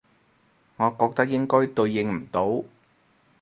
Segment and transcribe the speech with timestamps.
[0.77, 2.63] 我覺得應該對應唔到